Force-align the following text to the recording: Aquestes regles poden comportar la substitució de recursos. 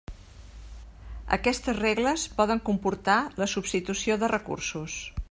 Aquestes 1.37 1.77
regles 1.81 2.25
poden 2.39 2.63
comportar 2.71 3.21
la 3.43 3.49
substitució 3.55 4.21
de 4.25 4.35
recursos. 4.37 5.01